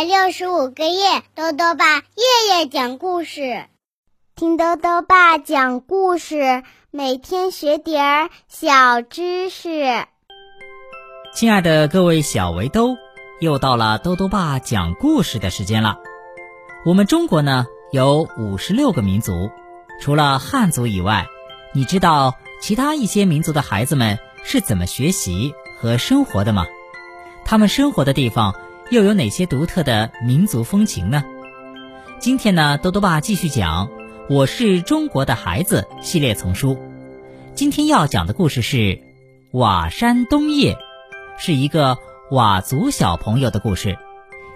[0.00, 3.66] 百六十五个夜，豆豆爸夜夜讲故事，
[4.34, 10.06] 听豆豆爸讲故事，每天学点儿小知识。
[11.34, 12.96] 亲爱的各位小围兜，
[13.40, 15.98] 又到了豆豆爸讲故事的时间了。
[16.86, 19.50] 我们中国呢有五十六个民族，
[20.00, 21.26] 除了汉族以外，
[21.74, 26.64] 你知道其他一些民族的孩子们是怎么学习和生活的吗？
[27.44, 28.54] 他们生活的地方
[28.90, 31.22] 又有哪些独特的民族风情呢？
[32.18, 33.86] 今天呢，多多爸继续讲
[34.28, 36.76] 《我是中国的孩子》系列丛书。
[37.54, 39.00] 今天要讲的故事是
[39.52, 40.76] 瓦山冬夜，
[41.38, 41.98] 是一个
[42.32, 43.96] 佤族小朋友的故事，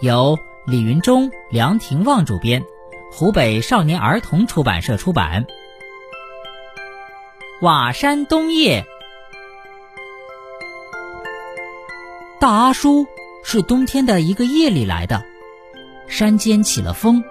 [0.00, 2.62] 由李云中、梁廷旺主编，
[3.10, 5.44] 湖北少年儿童出版社出版。
[7.60, 8.86] 瓦山冬夜。
[12.38, 13.08] 大阿叔
[13.42, 15.24] 是冬天的一个夜里来的，
[16.06, 17.24] 山间起了风，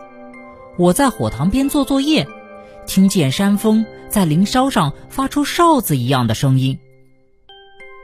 [0.77, 2.27] 我在火塘边做作业，
[2.85, 6.79] 听见山风在林梢上发出哨子一样的声音。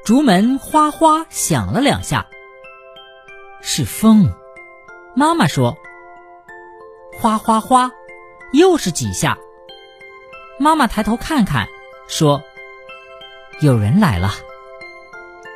[0.06, 2.28] 竹门哗哗响了两下，
[3.62, 4.32] 是风。
[5.16, 5.78] 妈妈说
[7.18, 7.92] ：“哗哗哗，
[8.52, 9.38] 又是几下。”
[10.60, 11.68] 妈妈抬头看看，
[12.08, 12.44] 说
[13.62, 14.34] ：“有人来了。”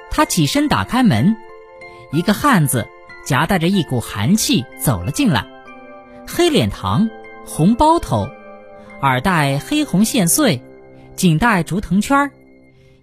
[0.10, 1.38] 他起身打开门，
[2.12, 2.88] 一个汉子
[3.26, 5.46] 夹带着一股寒气走了进来，
[6.28, 7.10] 黑脸膛，
[7.46, 8.28] 红包头，
[9.02, 10.62] 耳戴黑红线穗，
[11.16, 12.32] 颈戴竹藤圈儿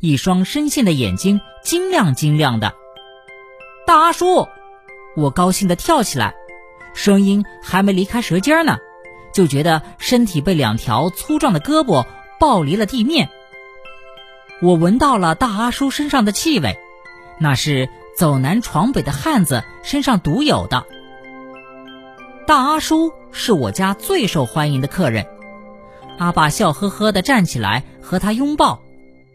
[0.01, 2.75] 一双深陷的眼睛晶亮晶亮的。
[3.87, 4.49] 大阿叔，
[5.17, 6.35] 我高兴地跳起来，
[6.93, 8.79] 声音还没离开舌尖呢，
[9.33, 12.05] 就觉得身体被两条粗壮的胳膊
[12.41, 13.29] 抱离了地面。
[14.61, 16.77] 我闻到了大阿叔身上的气味。
[17.39, 20.87] 那是走南闯北的汉子身上独有的。
[22.47, 25.27] 大阿叔是我家最受欢迎的客人，
[26.19, 28.81] 阿爸笑呵呵地站起来和他拥抱，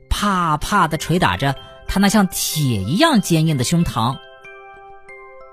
[0.10, 1.56] 啪啪地捶打着
[1.88, 4.18] 他那像铁一样坚硬的胸膛。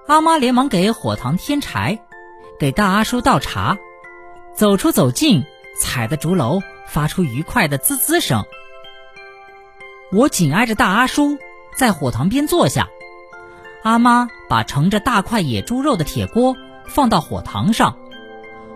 [0.07, 1.99] 阿妈连忙给火塘添柴，
[2.59, 3.77] 给大阿叔倒茶，
[4.55, 5.45] 走出走进，
[5.79, 8.43] 踩的竹楼发出愉快的滋滋声。
[10.11, 11.37] 我紧挨着大阿叔。
[11.77, 12.89] 在火塘边坐下，
[13.83, 16.57] 阿妈把盛着大块野猪肉的铁锅
[16.87, 17.97] 放到火塘上，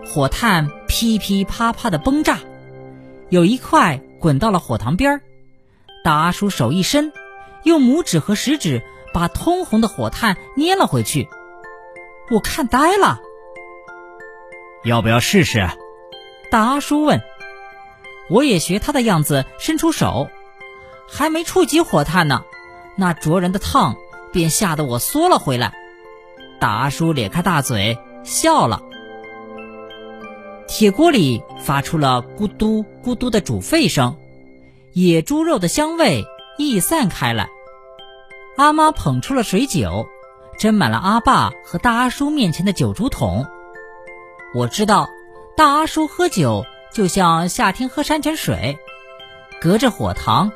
[0.05, 2.39] 火炭噼噼啪啪的崩炸，
[3.29, 5.21] 有一块滚到了火塘边儿。
[6.03, 7.11] 大阿叔手一伸，
[7.63, 8.81] 用拇指和食指
[9.13, 11.27] 把通红的火炭捏了回去。
[12.31, 13.19] 我看呆了，
[14.83, 15.69] 要不要试试？
[16.49, 17.21] 大阿叔问。
[18.29, 20.29] 我也学他的样子伸出手，
[21.09, 22.45] 还没触及火炭呢。
[22.95, 23.97] 那灼人的烫，
[24.33, 25.73] 便吓得我缩了回来。
[26.59, 28.81] 大阿叔咧开大嘴笑了。
[30.67, 34.17] 铁锅里发出了咕嘟咕嘟的煮沸声，
[34.91, 36.25] 野猪肉的香味
[36.57, 37.47] 溢散开来。
[38.57, 40.07] 阿妈捧出了水酒，
[40.57, 43.45] 斟满了阿爸和大阿叔面前的酒竹筒。
[44.55, 45.07] 我知道，
[45.55, 48.77] 大阿叔喝酒就像夏天喝山泉水。
[49.61, 50.51] 隔着火塘，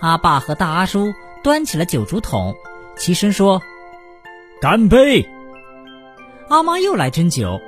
[0.00, 1.14] 阿爸和大阿叔。
[1.42, 2.54] 端起了酒竹筒，
[3.00, 3.62] 齐声说
[4.60, 5.26] ：“干杯！”
[6.50, 7.58] 阿妈又来斟酒，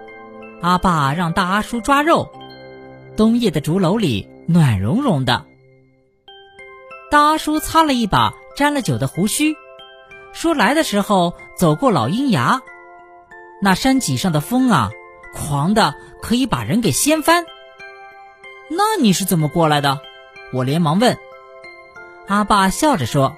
[0.60, 2.30] 阿爸让大阿叔抓肉。
[3.16, 5.46] 冬夜的竹楼里暖融融的。
[7.10, 9.56] 大阿叔擦了一把沾了酒的胡须，
[10.34, 12.60] 说：“来的时候走过老鹰崖，
[13.62, 14.90] 那山脊上的风啊，
[15.34, 17.46] 狂的可以把人给掀翻。”
[18.68, 19.98] 那你是怎么过来的？
[20.52, 21.16] 我连忙问。
[22.26, 23.34] 阿爸笑着说。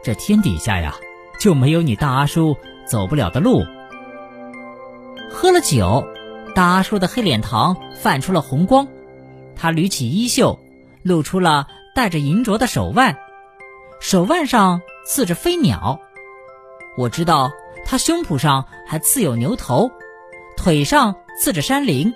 [0.00, 0.94] 这天底下呀，
[1.38, 2.56] 就没有你大阿叔
[2.86, 3.64] 走不了的路。
[5.30, 6.06] 喝了酒，
[6.54, 8.88] 大阿叔的黑脸膛泛出了红光，
[9.54, 10.58] 他捋起衣袖，
[11.02, 13.16] 露出了带着银镯的手腕，
[14.00, 16.00] 手腕上刺着飞鸟。
[16.96, 17.52] 我知道
[17.84, 19.90] 他胸脯上还刺有牛头，
[20.56, 22.12] 腿上刺着山羚。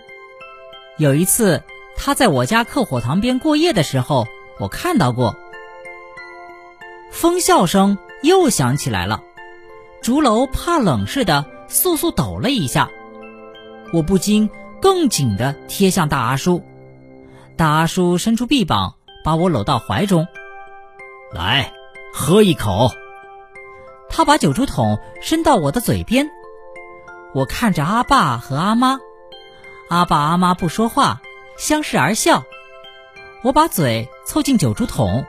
[0.99, 1.63] 有一次
[1.97, 4.27] 他在我家客火塘边过夜的时候，
[4.59, 5.37] 我看到过。
[7.11, 9.23] 风笑声又响起来了，
[10.01, 12.89] 竹楼怕冷似的簌簌抖了一下，
[13.93, 14.49] 我不禁
[14.81, 16.63] 更紧地贴向大阿叔。
[17.57, 20.27] 大阿叔伸出臂膀，把我搂到怀中，
[21.33, 21.73] 来，
[22.15, 22.91] 喝一口。
[24.09, 26.31] 他把酒竹筒伸到我的嘴边，
[27.35, 29.01] 我看着阿爸和阿妈，
[29.89, 31.21] 阿爸阿妈不说话，
[31.57, 32.45] 相视而笑。
[33.43, 35.27] 我把嘴凑近酒竹筒。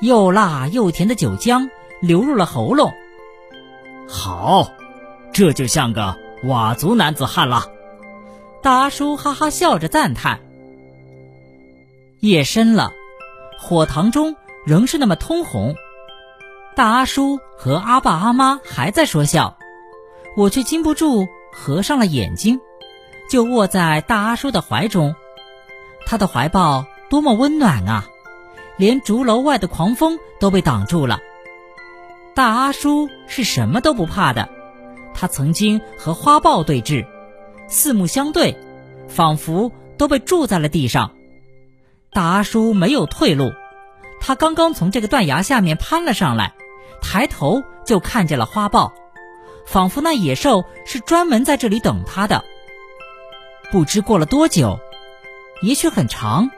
[0.00, 1.70] 又辣又甜的酒浆
[2.00, 2.92] 流入了喉咙。
[4.08, 4.70] 好，
[5.32, 7.66] 这就像个佤族男子汉了。
[8.62, 10.40] 大阿叔哈哈笑着赞叹。
[12.20, 12.92] 夜深了，
[13.58, 15.74] 火塘中仍是那么通红。
[16.74, 19.56] 大阿叔和阿爸阿妈还在说笑，
[20.36, 22.60] 我却禁不住合上了眼睛，
[23.30, 25.14] 就卧在大阿叔的怀中。
[26.06, 28.04] 他的怀抱多么温暖啊，
[28.76, 31.20] 连竹楼外的狂风都被挡住了。
[32.36, 34.50] 大阿叔是什么都不怕的，
[35.14, 37.06] 他曾经和花豹对峙。
[37.66, 38.58] 四目相对，
[39.08, 41.12] 仿佛都被住在了地上。
[42.12, 43.52] 大阿叔没有退路，
[44.20, 46.52] 他刚刚从这个断崖下面攀了上来，
[47.00, 48.92] 抬头就看见了花豹，
[49.66, 52.44] 仿佛那野兽是专门在这里等他的。
[53.72, 54.78] 不知过了多久，
[55.62, 56.50] 也许很长，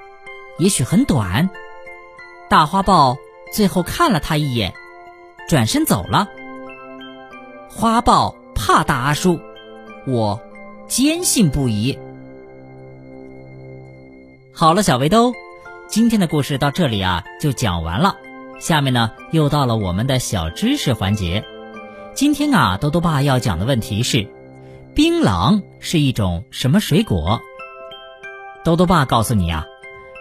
[0.58, 1.48] 也许很短，
[2.48, 3.16] 大花豹
[3.52, 4.74] 最后看了他一眼，
[5.48, 6.28] 转身走了。
[7.68, 9.40] 花豹怕大阿叔，
[10.06, 10.40] 我。
[10.86, 11.98] 坚信不疑。
[14.54, 15.34] 好了，小围兜，
[15.86, 18.16] 今天的故事到这里啊就讲完了。
[18.58, 21.44] 下面呢又到了我们的小知识环节。
[22.14, 24.26] 今天啊，兜兜爸要讲的问题是：
[24.94, 27.38] 槟榔是一种什么水果？
[28.64, 29.66] 兜兜爸告诉你啊，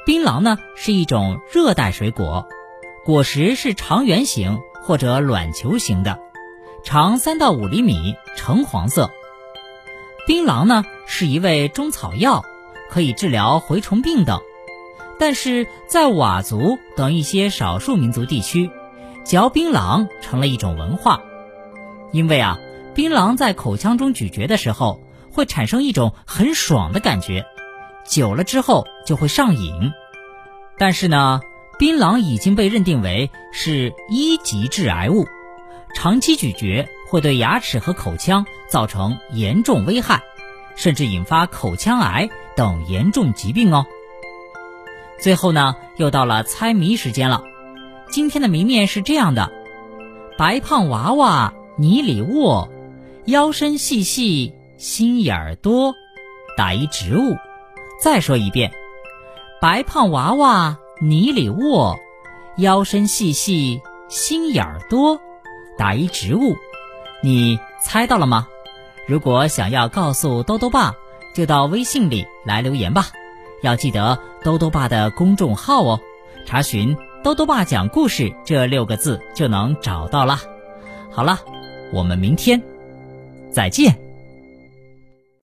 [0.06, 2.46] 槟榔呢是一种热带水果，
[3.06, 6.18] 果实是长圆形或者卵球形的，
[6.82, 9.12] 长三到五厘米，橙黄色。
[10.26, 12.46] 槟榔呢是一味中草药，
[12.90, 14.40] 可以治疗蛔虫病等。
[15.20, 18.72] 但是在佤族等一些少数民族地区，
[19.26, 21.22] 嚼槟榔成了一种文化。
[22.14, 22.58] 因为啊，
[22.96, 25.02] 槟榔在口腔中咀嚼的时候
[25.34, 27.46] 会产生一种很爽的感觉，
[28.08, 29.92] 久了之后就会上瘾。
[30.78, 31.42] 但是呢，
[31.78, 35.28] 槟榔已经被认定为是一级致癌物，
[35.94, 36.88] 长期咀嚼。
[37.10, 40.22] 会对牙齿和口腔造成严重危害，
[40.76, 43.86] 甚至引发口腔癌等严重疾病哦。
[45.18, 47.44] 最后呢，又到了猜谜时间了。
[48.10, 49.50] 今天的谜面是这样的：
[50.38, 52.68] 白胖娃娃泥里卧，
[53.24, 55.96] 腰身细细心眼儿多，
[56.58, 57.38] 打一植物。
[58.04, 58.74] 再说一遍：
[59.62, 62.00] 白胖娃娃泥里卧，
[62.58, 65.20] 腰身细细心眼儿多，
[65.78, 66.56] 打一植物。
[67.24, 68.48] 你猜到了吗？
[69.08, 70.94] 如果想要告诉兜兜爸，
[71.34, 73.08] 就到微信里来留言吧。
[73.62, 76.00] 要记得兜兜爸的公众号哦，
[76.46, 80.40] 查询“兜兜爸讲故事”这六个字就能找到了。
[81.12, 81.40] 好了，
[81.92, 82.62] 我们明天
[83.52, 84.07] 再见。